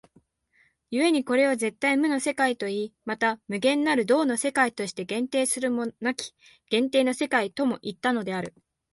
[0.89, 6.33] 故にこれを絶対無の世界といい、また無限なる動の世界として限定するものなき
[6.71, 8.51] 限定の世界ともいったのである。